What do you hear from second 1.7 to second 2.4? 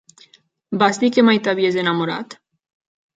enamorat?